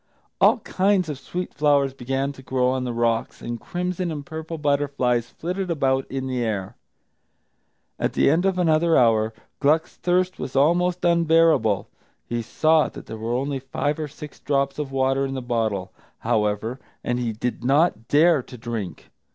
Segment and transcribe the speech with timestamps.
[0.39, 4.57] All kinds of sweet flowers began to grow on the rocks, and crimson and purple
[4.57, 6.75] butterflies flitted about in the air.
[7.99, 11.87] At the end of another hour, Gluck's thirst was almost unbearable.
[12.25, 15.93] He saw that there were only five or six drops of water in the bottle,
[16.17, 19.11] however, and he did not dare to drink.